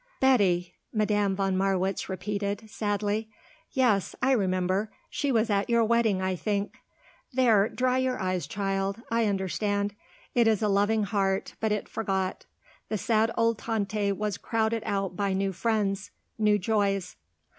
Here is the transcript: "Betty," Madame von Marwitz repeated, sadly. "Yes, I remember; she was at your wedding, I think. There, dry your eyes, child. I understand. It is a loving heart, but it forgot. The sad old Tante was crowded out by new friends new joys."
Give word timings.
"Betty," 0.19 0.73
Madame 0.91 1.35
von 1.35 1.55
Marwitz 1.55 2.09
repeated, 2.09 2.67
sadly. 2.67 3.29
"Yes, 3.69 4.15
I 4.19 4.31
remember; 4.31 4.89
she 5.11 5.31
was 5.31 5.51
at 5.51 5.69
your 5.69 5.83
wedding, 5.83 6.23
I 6.23 6.35
think. 6.35 6.73
There, 7.31 7.69
dry 7.69 7.99
your 7.99 8.17
eyes, 8.19 8.47
child. 8.47 8.99
I 9.11 9.25
understand. 9.25 9.93
It 10.33 10.47
is 10.47 10.63
a 10.63 10.67
loving 10.67 11.03
heart, 11.03 11.53
but 11.59 11.71
it 11.71 11.87
forgot. 11.87 12.47
The 12.89 12.97
sad 12.97 13.29
old 13.37 13.59
Tante 13.59 14.11
was 14.13 14.39
crowded 14.39 14.81
out 14.87 15.15
by 15.15 15.33
new 15.33 15.53
friends 15.53 16.09
new 16.39 16.57
joys." 16.57 17.15